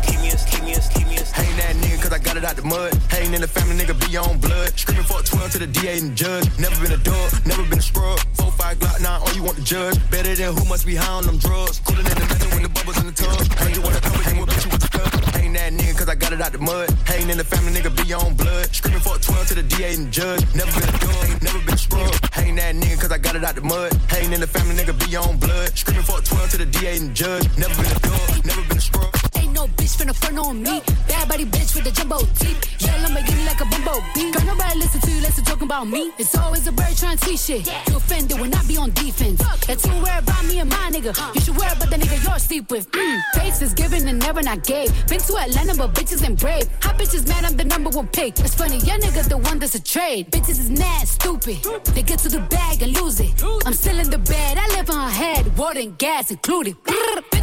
Keep 0.05 0.21
me 0.21 0.29
a, 0.29 0.37
keep 0.37 0.61
me 0.69 0.77
a, 0.77 0.81
keep 0.93 1.07
me 1.09 1.17
a. 1.17 1.25
Ain't 1.41 1.57
that 1.57 1.73
nigga 1.81 1.97
cause 1.97 2.13
I 2.13 2.19
got 2.21 2.37
it 2.37 2.45
out 2.45 2.61
the 2.61 2.65
mud. 2.69 2.93
Hating 3.09 3.33
in 3.33 3.41
the 3.41 3.49
family, 3.49 3.73
nigga, 3.73 3.97
be 3.97 4.13
your 4.13 4.21
own 4.21 4.37
blood. 4.37 4.69
Screaming 4.77 5.09
for 5.09 5.21
a 5.21 5.23
12 5.25 5.57
to 5.57 5.59
the 5.65 5.67
DA 5.73 5.97
and 5.97 6.13
the 6.13 6.15
judge. 6.15 6.45
Never 6.61 6.77
been 6.77 6.93
a 6.93 7.01
dog, 7.01 7.33
never 7.49 7.65
been 7.65 7.79
a 7.79 7.81
scrub. 7.81 8.21
4 8.69 8.77
5 8.77 8.79
Glock 8.79 9.01
9, 9.01 9.21
all 9.21 9.33
you 9.33 9.43
want 9.43 9.57
to 9.57 9.63
judge. 9.63 9.97
Better 10.11 10.35
than 10.35 10.53
who 10.53 10.65
must 10.65 10.85
be 10.85 10.95
high 10.95 11.11
on 11.11 11.23
them 11.23 11.37
drugs. 11.37 11.79
Cooler 11.79 12.03
than 12.03 12.17
the 12.19 12.25
method 12.29 12.53
when 12.53 12.63
the 12.63 12.69
bubbles 12.69 12.97
in 12.99 13.07
the 13.07 13.11
tub. 13.11 13.33
Ain't 13.65 13.75
you 13.75 13.81
wanna 13.81 14.01
come 14.01 14.13
with 14.17 14.33
we'll 14.37 14.45
beat 14.45 14.65
you 14.65 14.71
with 14.71 14.81
the 14.81 14.91
club. 14.93 15.09
Ain't 15.41 15.53
that 15.55 15.73
nigga 15.73 15.97
cause 15.97 16.09
I 16.09 16.15
got 16.15 16.33
it 16.33 16.41
out 16.41 16.51
the 16.51 16.59
mud. 16.59 16.89
Hating 17.07 17.29
in 17.29 17.37
the 17.37 17.43
family, 17.43 17.71
nigga, 17.73 17.89
be 17.89 18.13
on 18.13 18.35
blood. 18.35 18.69
Screaming 18.73 19.01
for 19.01 19.15
a 19.15 19.19
12 19.19 19.47
to 19.47 19.55
the 19.55 19.63
DA 19.63 19.93
and 19.95 20.11
judge. 20.11 20.43
Never 20.53 20.71
been 20.79 20.89
a 20.89 20.97
dog, 20.99 21.41
never 21.41 21.59
been 21.65 21.73
a 21.73 21.77
scrub. 21.77 22.13
Ain't 22.37 22.57
that 22.57 22.75
nigga 22.75 23.01
cause 23.01 23.11
I 23.11 23.17
got 23.17 23.35
it 23.35 23.43
out 23.43 23.55
the 23.55 23.61
mud. 23.61 23.93
Hating 24.09 24.33
in 24.33 24.39
the 24.39 24.47
family, 24.47 24.75
nigga, 24.75 24.93
be 24.93 25.15
on 25.15 25.37
blood. 25.37 25.69
Screaming 25.77 26.03
for 26.03 26.19
a 26.19 26.21
12 26.21 26.49
to 26.51 26.57
the 26.57 26.65
DA 26.65 26.97
and 26.97 27.15
judge. 27.15 27.45
Never 27.57 27.73
been 27.73 27.91
a 27.91 27.99
dog, 27.99 28.45
never 28.45 28.61
been 28.69 28.77
a 28.77 28.81
scrub. 28.81 29.09
Ain't 29.09 29.28
no 29.59 29.67
bitch 29.75 29.97
finna 29.97 30.15
front 30.15 30.39
on 30.39 30.63
me. 30.63 30.81
Bad 31.07 31.27
body 31.27 31.45
bitch 31.45 31.75
with 31.75 31.83
the 31.83 31.91
jumbo 31.91 32.19
teeth. 32.39 32.59
Yeah, 32.79 33.05
I'ma 33.05 33.21
get 33.27 33.39
like 33.45 33.59
a 33.59 33.65
bumbo 33.65 33.99
bee. 34.15 34.31
Girl, 34.31 34.45
nobody 34.45 34.79
listen 34.79 35.01
to 35.01 35.11
you, 35.11 35.21
listen 35.21 35.43
talking 35.43 35.67
about 35.67 35.87
me. 35.87 36.11
It's 36.17 36.35
always 36.37 36.65
a 36.67 36.71
bird 36.71 36.95
trying 36.95 37.17
to 37.17 37.25
teach 37.25 37.41
shit. 37.41 37.67
You 37.87 37.97
offended 37.97 38.39
when 38.39 38.53
I 38.53 38.63
be 38.63 38.77
on 38.77 38.91
defense. 38.91 39.41
That's 39.67 39.83
too 39.83 39.97
worried 40.03 40.23
about 40.23 40.45
me 40.45 40.59
and 40.59 40.69
my 40.69 40.89
nigga. 40.93 41.11
You 41.35 41.41
should 41.41 41.57
worry 41.57 41.71
about 41.75 41.89
the 41.89 41.97
nigga 41.97 42.23
you're 42.23 42.39
sleep 42.39 42.71
with. 42.71 42.89
Mm. 42.91 43.19
Face 43.35 43.61
is 43.61 43.73
given 43.73 44.07
and 44.07 44.19
never 44.19 44.41
not 44.41 44.63
gave. 44.63 44.89
Been 45.07 45.19
to 45.19 45.37
Atlanta, 45.37 45.75
but 45.75 45.93
bitches 45.93 46.23
ain't 46.27 46.39
brave. 46.39 46.67
Hot 46.83 46.97
bitches 46.97 47.27
mad, 47.27 47.43
I'm 47.43 47.57
the 47.57 47.65
number 47.65 47.89
one 47.89 48.07
pick. 48.07 48.39
It's 48.39 48.55
funny, 48.55 48.77
your 48.77 48.97
nigga 49.03 49.27
the 49.27 49.37
one 49.37 49.59
that's 49.59 49.75
a 49.75 49.83
trade. 49.83 50.31
Bitches 50.31 50.59
is 50.63 50.69
mad, 50.69 51.07
stupid. 51.07 51.57
They 51.93 52.03
get 52.03 52.19
to 52.19 52.29
the 52.29 52.41
bag 52.55 52.81
and 52.81 52.93
lose 52.99 53.19
it. 53.19 53.31
I'm 53.65 53.73
still 53.73 53.99
in 53.99 54.09
the 54.09 54.19
bed, 54.19 54.57
I 54.57 54.67
live 54.77 54.89
on 54.89 55.01
her 55.09 55.15
head. 55.23 55.57
Water 55.57 55.79
and 55.79 55.97
gas 55.97 56.31
included. 56.31 56.77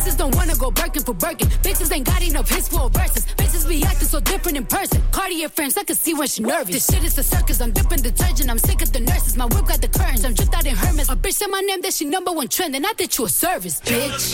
Bitches 0.07 0.19
don't 0.19 0.37
wanna 0.37 0.55
go 0.55 0.71
Birkin 0.71 1.03
for 1.03 1.15
Birkin. 1.15 1.49
Bitches 1.67 1.93
ain't 1.93 2.07
got 2.07 2.23
enough 2.23 2.49
hits 2.49 2.69
for 2.69 2.89
verses. 2.91 3.27
Bitches 3.37 3.69
be 3.69 3.83
acting 3.83 4.07
so 4.07 4.21
different 4.21 4.57
in 4.57 4.65
person. 4.65 5.03
Cartier 5.11 5.49
frames, 5.49 5.77
I 5.77 5.83
can 5.83 5.97
see 5.97 6.15
when 6.15 6.29
she 6.29 6.45
nervous. 6.45 6.77
This 6.77 6.87
shit 6.87 7.03
is 7.03 7.19
a 7.19 7.25
circus, 7.25 7.61
I'm 7.61 7.73
dipping 7.73 8.03
detergent. 8.03 8.49
I'm 8.49 8.59
sick 8.59 8.83
of 8.83 8.93
the 8.93 9.01
nurses. 9.01 9.37
My 9.37 9.47
whip 9.47 9.67
got 9.67 9.81
the 9.81 9.89
curtains, 9.89 10.25
I'm 10.25 10.35
dripped 10.35 10.55
out 10.55 10.65
in 10.65 10.77
Hermes. 10.77 11.09
A 11.09 11.17
bitch 11.17 11.33
said 11.33 11.49
my 11.49 11.61
name, 11.61 11.81
that 11.81 11.93
she 11.93 12.05
number 12.05 12.31
one 12.31 12.47
trend, 12.47 12.77
and 12.77 12.87
I 12.87 12.93
did 12.93 13.19
you 13.19 13.25
a 13.25 13.29
service, 13.29 13.81
bitch. 13.81 14.33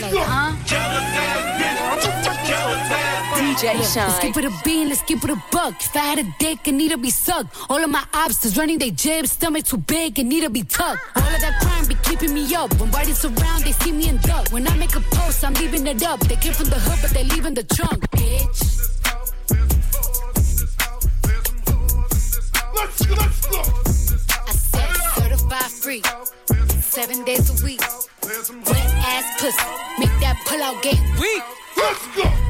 Like, 0.00 0.12
huh? 0.26 0.56
DJ 3.38 3.74
Let's 3.74 3.94
Shynn. 3.94 4.20
keep 4.20 4.36
it 4.36 4.44
a 4.44 4.52
bean, 4.64 4.88
let's 4.88 5.02
keep 5.02 5.22
it 5.22 5.30
a 5.30 5.40
buck. 5.52 5.74
If 5.80 5.94
I 5.94 6.00
had 6.00 6.18
a 6.18 6.34
dick, 6.40 6.66
it 6.66 6.72
need 6.72 6.90
to 6.90 6.98
be 6.98 7.10
sucked. 7.10 7.56
All 7.70 7.82
of 7.82 7.88
my 7.88 8.04
obstacles 8.12 8.58
running 8.58 8.78
they 8.78 8.90
jibs, 8.90 9.30
stomach 9.32 9.64
too 9.64 9.76
big, 9.76 10.18
it 10.18 10.24
need 10.24 10.42
to 10.42 10.50
be 10.50 10.64
tucked. 10.64 11.00
All 11.16 11.22
of 11.22 11.40
that 11.40 11.60
crime 11.60 11.86
be 11.86 11.94
keeping 12.02 12.34
me 12.34 12.52
up. 12.56 12.74
When 12.80 12.90
bodies 12.90 13.24
around, 13.24 13.62
they 13.62 13.72
see 13.72 13.92
me 13.92 14.08
in 14.08 14.16
duck. 14.18 14.48
When 14.50 14.66
I 14.66 14.76
make 14.76 14.96
a 14.96 15.00
post, 15.00 15.44
I'm 15.44 15.54
leaving 15.54 15.86
it 15.86 16.02
up. 16.02 16.18
They 16.20 16.34
came 16.34 16.52
from 16.52 16.66
the 16.66 16.80
hood, 16.80 16.98
but 17.00 17.10
they 17.12 17.22
leaving 17.24 17.54
the 17.54 17.62
trunk, 17.62 18.10
bitch. 18.10 18.58
Let's 22.74 23.06
go. 23.06 23.14
let's 23.14 23.46
go. 23.46 23.60
I 24.46 24.52
said 24.52 24.96
certified 25.14 25.70
free, 25.70 26.02
seven 26.80 27.24
days 27.24 27.48
a 27.50 27.64
week. 27.64 27.82
Wet 28.66 28.90
ass 29.14 29.40
pussy, 29.40 29.62
make 30.00 30.14
that 30.20 30.42
pull 30.44 30.60
out 30.60 30.82
game 30.82 30.98
weak. 31.20 31.42
Yeah, 32.16 32.47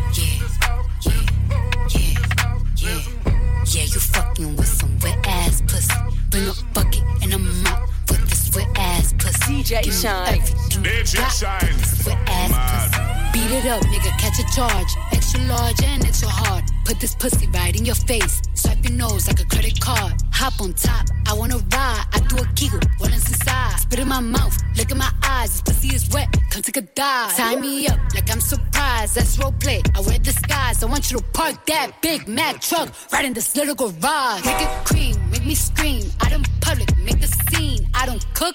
pussy. 5.68 5.94
Bring 6.30 6.48
a 6.48 6.52
bucket 6.74 7.02
and 7.22 7.34
a 7.34 7.38
mop 7.38 7.88
with 8.08 8.28
this 8.28 8.54
wet 8.54 8.68
ass 8.76 9.14
pussy. 9.18 9.62
DJ 9.62 9.82
Give 9.82 9.94
Shynn. 9.94 10.40
DJ 10.82 11.16
got 11.16 11.30
Shynn. 11.30 11.76
wet 12.06 12.28
ass 12.28 12.90
pussy. 12.90 13.18
Beat 13.32 13.50
it 13.58 13.66
up, 13.66 13.82
nigga, 13.82 14.10
catch 14.18 14.38
a 14.40 14.54
charge. 14.54 14.92
Extra 15.12 15.40
large 15.42 15.82
and 15.84 16.04
extra 16.04 16.28
hard. 16.28 16.64
Put 16.84 16.98
this 17.00 17.14
pussy 17.14 17.46
right 17.48 17.76
in 17.76 17.84
your 17.84 17.94
face. 17.94 18.40
Swipe 18.68 18.84
your 18.84 18.98
nose 18.98 19.26
like 19.26 19.40
a 19.40 19.46
credit 19.46 19.80
card. 19.80 20.12
Hop 20.32 20.60
on 20.60 20.74
top, 20.74 21.06
I 21.26 21.32
wanna 21.32 21.56
ride. 21.56 22.04
I 22.12 22.20
do 22.28 22.36
a 22.36 22.46
giggle, 22.54 22.80
what 22.98 23.10
is 23.14 23.26
inside? 23.26 23.78
Spit 23.80 23.98
in 23.98 24.08
my 24.08 24.20
mouth, 24.20 24.54
look 24.76 24.90
in 24.90 24.98
my 24.98 25.10
eyes. 25.24 25.52
This 25.52 25.62
pussy 25.62 25.94
is 25.94 26.06
wet, 26.10 26.28
come 26.50 26.60
take 26.60 26.76
a 26.76 26.82
dive. 26.82 27.34
Tie 27.34 27.56
me 27.56 27.88
up 27.88 27.98
like 28.14 28.30
I'm 28.30 28.40
surprised. 28.40 29.14
That's 29.14 29.38
role 29.38 29.52
play. 29.52 29.82
I 29.94 30.00
wear 30.00 30.18
disguise. 30.18 30.82
I 30.82 30.86
want 30.86 31.10
you 31.10 31.16
to 31.18 31.24
park 31.32 31.64
that 31.66 32.02
Big 32.02 32.28
Mac 32.28 32.60
truck 32.60 32.90
right 33.10 33.24
in 33.24 33.32
this 33.32 33.56
little 33.56 33.74
garage. 33.74 34.44
Make 34.44 34.60
it 34.60 34.84
cream, 34.84 35.16
make 35.30 35.46
me 35.46 35.54
scream. 35.54 36.04
I 36.20 36.28
don't 36.28 36.46
public, 36.60 36.94
make 36.98 37.20
the 37.20 37.28
scene. 37.28 37.88
I 37.94 38.04
don't 38.04 38.24
cook. 38.34 38.54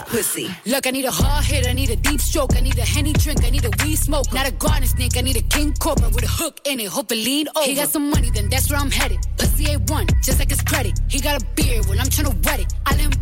pussy. 0.07 0.49
Look, 0.65 0.87
I 0.87 0.91
need 0.91 1.05
a 1.05 1.11
hard 1.11 1.45
hit, 1.45 1.67
I 1.67 1.73
need 1.73 1.89
a 1.89 1.95
deep 1.95 2.19
stroke, 2.19 2.55
I 2.55 2.61
need 2.61 2.77
a 2.77 2.85
henny 2.85 3.13
drink, 3.13 3.43
I 3.43 3.49
need 3.49 3.65
a 3.65 3.71
weed 3.83 3.95
smoke. 3.97 4.31
Not 4.33 4.47
a 4.47 4.51
garden 4.51 4.87
snake, 4.87 5.17
I 5.17 5.21
need 5.21 5.37
a 5.37 5.41
king 5.41 5.73
cobra 5.79 6.09
with 6.09 6.23
a 6.23 6.27
hook 6.27 6.59
in 6.65 6.79
it, 6.79 6.87
hope 6.87 7.11
it 7.11 7.15
lean 7.15 7.47
over. 7.55 7.65
He 7.65 7.75
got 7.75 7.89
some 7.89 8.09
money, 8.09 8.29
then 8.29 8.49
that's 8.49 8.69
where 8.69 8.79
I'm 8.79 8.91
headed. 8.91 9.19
Pussy 9.37 9.65
A1, 9.65 10.23
just 10.23 10.39
like 10.39 10.49
his 10.49 10.61
credit. 10.61 10.99
He 11.09 11.19
got 11.19 11.41
a 11.41 11.45
beard, 11.55 11.85
well, 11.87 11.99
I'm 11.99 12.07
tryna 12.07 12.45
wet 12.45 12.59
it. 12.59 12.73
I 12.85 12.91
let 12.91 13.01
him 13.01 13.20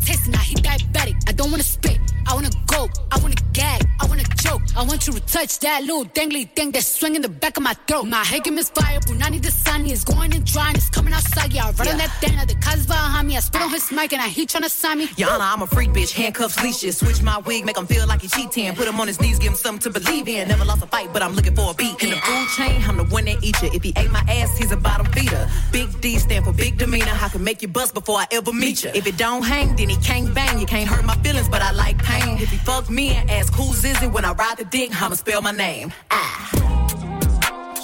touch 5.50 5.60
that 5.60 5.82
little 5.84 6.06
dangly 6.06 6.50
thing 6.56 6.72
that's 6.72 6.88
swinging 6.88 7.22
the 7.22 7.30
back 7.30 7.58
of 7.58 7.64
my 7.64 7.74
throat. 7.88 8.06
My 8.06 8.24
head 8.24 8.48
is 8.48 8.70
fire, 8.70 9.00
Punani 9.00 9.42
the 9.42 9.52
sun 9.52 9.86
is 9.86 10.04
going 10.04 10.34
and 10.34 10.46
drying, 10.46 10.76
it's 10.76 10.90
coming 10.90 11.14
outside, 11.14 11.54
yeah. 11.54 11.68
I 11.68 11.72
run 11.72 11.88
on 11.88 11.98
that 11.98 12.12
thing, 12.22 12.36
the 12.48 12.56
cuz 12.56 12.86
behind 12.86 13.28
me, 13.28 13.38
I 13.38 13.40
spit 13.40 13.62
on 13.62 13.70
his 13.70 13.92
mic 13.92 14.14
and 14.14 14.22
I 14.22 14.28
he 14.28 14.46
tryna 14.46 14.70
sign 14.70 15.00
me. 15.00 15.08
Yana, 15.08 15.54
I'm 15.54 15.62
a 15.62 15.68
freak 15.68 15.90
bitch, 15.90 16.12
handcuffs, 16.12 16.62
leashes. 16.64 16.98
Switch 16.98 17.22
my 17.22 17.40
wig, 17.40 17.66
make 17.66 17.78
him 17.78 17.88
feel 17.88 18.06
like 18.08 18.22
he 18.22 18.28
cheating. 18.28 18.76
Put 18.76 18.88
him 18.88 19.00
on 19.00 19.08
his 19.08 19.20
knees, 19.20 19.40
give 19.40 19.52
him 19.52 19.56
something 19.56 19.92
to 19.92 20.00
believe 20.00 20.28
in. 20.28 20.48
Never 20.48 20.66
lost 20.66 20.84
a 20.84 20.88
fight, 20.88 21.10
but 21.14 21.22
I'm 21.22 21.34
looking 21.34 21.56
for 21.56 21.72
a 21.72 21.74
beat. 21.74 22.02
In 22.04 22.10
the 22.12 22.18
food 22.18 22.48
chain, 22.58 22.84
I'm 22.88 22.98
the 22.98 23.06
one 23.06 23.26
that 23.26 23.44
eat 23.44 23.62
you. 23.62 23.70
If 23.74 23.84
he 23.84 23.94
ate 23.98 24.12
my 24.12 24.24
ass, 24.28 24.58
he's 24.58 24.72
a 24.72 24.78
bottom 24.78 25.08
feeder. 25.14 25.50
Big 25.72 25.90
D 26.02 26.18
stand 26.18 26.46
for 26.46 26.54
big 26.54 26.78
demeanor. 26.78 27.16
I 27.22 27.30
can 27.30 27.44
make 27.44 27.62
you 27.62 27.68
bust 27.68 27.94
before 27.94 28.18
I 28.18 28.28
ever 28.32 28.54
meet 28.54 28.84
you. 28.84 28.92
If 28.94 29.08
it 29.08 29.18
don't 29.18 29.44
hang, 29.44 29.76
then 29.76 29.90
he 29.90 29.98
can't 29.98 30.34
bang. 30.34 30.60
You 30.60 30.66
can't 30.66 30.88
hurt 30.88 31.06
my 31.06 31.16
feelings, 31.24 31.50
but 31.50 31.62
I 31.62 31.72
like 31.72 31.98
pain. 32.04 32.38
If 32.38 32.50
he 32.50 32.58
fuck 32.58 32.90
me 32.90 33.10
and 33.10 33.30
ask 33.32 33.54
who's 33.54 33.84
is 33.84 34.02
it 34.04 34.12
when 34.12 34.26
I 34.26 34.34
ride 34.34 34.58
the 34.58 34.66
dick, 34.66 34.90
I'ma 35.02 35.16
spell 35.16 35.39
my 35.44 35.52
name. 35.52 35.94
Ah. 36.12 36.50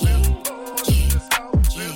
Yeah, 0.02 0.18
yeah, 0.88 1.20
yeah. 1.76 1.96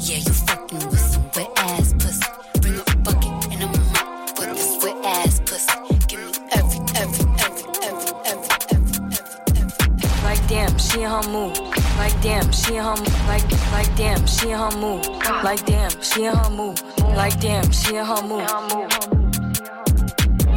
Yeah, 0.00 0.16
you 0.16 0.32
fucking 0.32 0.88
with 0.88 0.98
some 0.98 1.30
wet 1.36 1.50
ass 1.56 1.92
pussy. 1.94 2.24
Bring 2.60 2.78
a 2.78 2.96
bucket 3.04 3.52
and 3.52 3.62
i 3.62 4.54
this 4.54 4.82
wet 4.82 5.04
ass 5.04 5.40
pussy. 5.40 5.72
Give 6.08 6.20
me 6.20 6.32
every, 6.52 6.80
every, 6.96 7.24
every, 7.38 7.64
every, 7.84 8.12
every, 8.26 8.50
every, 8.72 8.92
every, 9.12 9.36
every. 9.60 10.22
Like 10.24 10.48
damn, 10.48 10.76
she 10.78 11.02
her 11.02 11.22
move. 11.28 11.56
Like 11.98 12.20
damn, 12.20 12.50
she 12.50 12.76
her 12.76 12.96
like 13.28 13.50
like 13.72 13.94
damn, 13.96 14.26
she 14.26 14.50
her 14.50 14.70
move. 14.78 15.06
Like 15.44 15.64
damn, 15.66 15.90
she 16.02 16.24
her 16.24 16.50
move. 16.50 16.80
Like 17.14 17.38
damn, 17.40 17.70
she 17.70 17.94
her 17.96 18.22
move. 18.22 19.17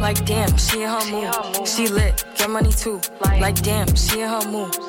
Like 0.02 0.26
damn, 0.26 0.58
she 0.58 0.82
in 0.82 0.88
her 0.88 1.04
mood. 1.12 1.68
She 1.68 1.86
lit, 1.86 2.24
get 2.36 2.50
money 2.50 2.72
too. 2.72 3.00
Like 3.20 3.62
damn, 3.62 3.94
she 3.94 4.20
in 4.20 4.28
her 4.28 4.44
mood. 4.50 4.74
In 4.74 4.80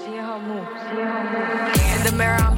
the 2.04 2.12
mirror, 2.18 2.34
I'm 2.34 2.58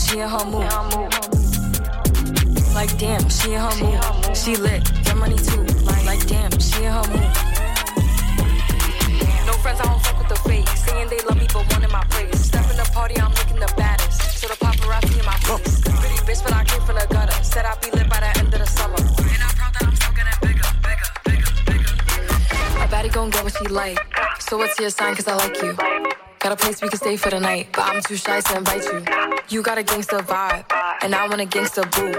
she 0.00 0.18
in 0.18 0.28
her 0.28 0.44
mood. 0.46 0.70
Like 2.74 2.96
damn, 2.98 3.28
she 3.28 3.52
in 3.52 3.60
her 3.60 3.74
mood. 3.80 4.36
She 4.36 4.56
lit, 4.56 4.82
get 5.04 5.16
money 5.16 5.36
too. 5.36 5.62
Like 6.04 6.26
damn, 6.26 6.50
she 6.58 6.84
in 6.84 6.92
her 6.92 7.06
mood. 7.12 7.30
No 9.46 9.52
friends, 9.62 9.80
I 9.80 9.84
don't 9.84 10.02
fuck 10.02 10.18
with 10.18 10.28
the 10.28 10.40
fake. 10.48 10.68
Saying 10.68 11.08
they 11.08 11.20
love 11.28 11.36
me, 11.36 11.46
but 11.52 11.70
one 11.72 11.84
in 11.84 11.90
my 11.90 12.04
place. 12.10 12.40
Step 12.40 12.70
in 12.70 12.76
the 12.76 12.88
party, 12.94 13.20
I'm 13.20 13.30
looking 13.32 13.60
the 13.60 13.72
baddest. 13.76 14.40
So 14.40 14.48
the 14.48 14.54
paparazzi 14.54 15.18
in 15.18 15.24
my 15.24 15.36
face. 15.44 15.80
Pretty 15.80 16.20
bitch, 16.26 16.42
but 16.42 16.52
I 16.54 16.64
came 16.64 16.80
from 16.82 16.96
the 16.96 17.06
gutter. 17.10 17.44
Said 17.44 17.66
I'd 17.66 17.80
be 17.80 17.90
lit 17.90 18.08
by 18.08 18.20
the 18.20 18.38
end 18.38 18.54
of 18.54 18.60
the 18.60 18.66
summer. 18.66 18.96
And 18.96 19.42
I'm 19.42 19.54
proud 19.56 19.74
that 19.74 19.82
I'm 19.86 19.96
still 19.96 20.12
getting 20.12 20.38
bigger, 20.40 20.68
bigger, 20.86 21.10
bigger, 21.24 21.50
bigger. 21.66 22.84
A 22.84 22.88
baddie 22.88 23.12
gon' 23.12 23.30
get 23.30 23.44
what 23.44 23.54
she 23.56 23.66
like. 23.68 23.98
So 24.40 24.56
what's 24.56 24.78
your 24.80 24.90
sign? 24.90 25.14
Cause 25.14 25.28
I 25.28 25.36
like 25.36 25.60
you. 25.62 25.76
Got 26.38 26.52
a 26.52 26.56
place 26.56 26.80
we 26.80 26.88
can 26.88 26.98
stay 26.98 27.16
for 27.16 27.30
the 27.30 27.38
night, 27.38 27.68
but 27.72 27.82
I'm 27.82 28.00
too 28.02 28.16
shy 28.16 28.40
to 28.40 28.56
invite 28.56 28.84
you. 28.84 29.39
You 29.50 29.62
got 29.62 29.78
a 29.78 29.82
gangster 29.82 30.18
vibe, 30.18 30.64
and 31.02 31.12
I 31.12 31.26
want 31.26 31.40
a 31.40 31.44
gangster 31.44 31.82
boo. 31.82 32.14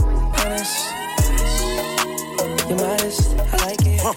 Honest, 0.43 0.91
you're 2.69 2.77
modest. 2.77 3.32
Huh. 4.05 4.13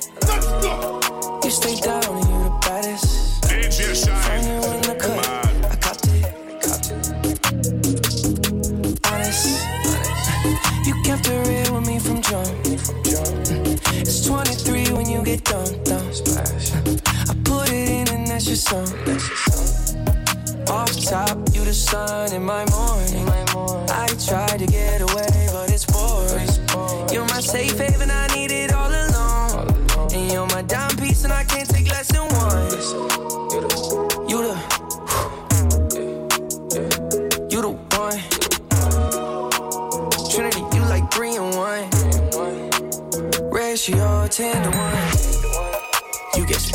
You 1.45 1.51
stay 1.53 1.77
down 1.77 2.26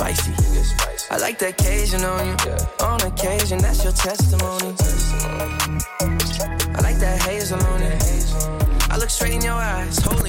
spicy. 0.02 0.34
I 1.12 1.18
like 1.18 1.38
the 1.38 1.50
occasion 1.50 2.04
on 2.04 2.26
you. 2.26 2.36
On 2.86 3.02
occasion, 3.02 3.60
that's 3.60 3.84
your 3.84 3.94
testimony. 3.94 4.74
I 6.76 6.82
like 6.82 6.98
that 6.98 7.22
hazel 7.22 7.62
on 7.64 7.82
it. 7.82 8.02
I 8.90 8.98
look 8.98 9.10
straight 9.10 9.34
in 9.34 9.42
your 9.42 9.54
eyes, 9.54 10.00
holy 10.00 10.21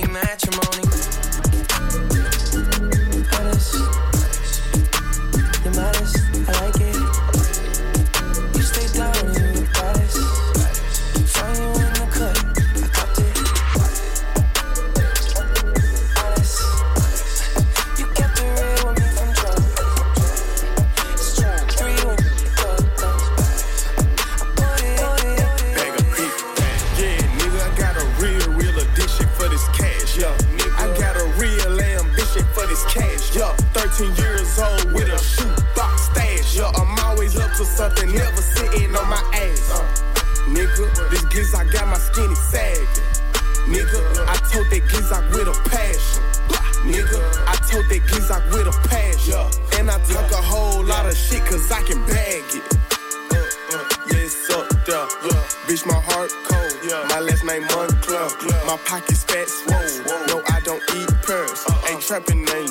that 44.82 44.94
Gizak 44.94 45.30
with 45.30 45.48
a 45.48 45.68
passion. 45.68 46.22
Nigga, 46.82 47.20
I 47.46 47.56
told 47.70 47.86
that 47.88 48.02
Gizak 48.08 48.42
with 48.52 48.66
a 48.66 48.88
passion. 48.88 49.38
And 49.78 49.90
I 49.90 49.98
talk 50.04 50.30
a 50.30 50.42
whole 50.42 50.84
lot 50.84 51.06
of 51.06 51.16
shit 51.16 51.44
cause 51.44 51.70
I 51.70 51.82
can 51.82 52.04
bag 52.06 52.44
it. 52.54 52.64
Uh, 53.30 53.78
uh, 53.78 53.84
yes, 54.10 54.50
up 54.50 54.68
there. 54.86 55.06
Bitch, 55.66 55.86
my 55.86 55.94
heart 55.94 56.30
cold. 56.44 56.74
Yeah. 56.82 57.06
My 57.08 57.20
last 57.20 57.44
name 57.44 57.62
Montclair. 57.62 58.28
My 58.66 58.76
pockets 58.84 59.24
fat 59.24 59.48
swole. 59.48 60.26
No, 60.26 60.42
I 60.48 60.60
don't 60.64 60.82
eat 60.96 61.08
pearls. 61.22 61.64
Ain't 61.88 62.02
trapping, 62.02 62.46
ain't 62.48 62.62